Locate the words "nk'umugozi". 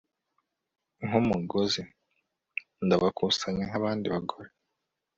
1.05-1.81